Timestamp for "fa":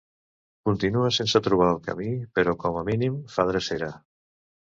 3.35-3.45